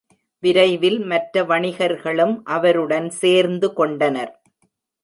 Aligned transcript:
விரைவில் 0.43 0.97
மற்ற 1.01 1.43
வணிகர்களும் 1.43 2.35
அவருடன் 2.43 3.09
சேர்ந்து 3.21 3.73
கொண்டனர். 3.73 4.33